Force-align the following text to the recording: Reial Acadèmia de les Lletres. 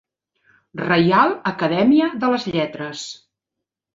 Reial 0.79 1.35
Acadèmia 1.51 2.09
de 2.23 2.31
les 2.37 2.47
Lletres. 2.55 3.07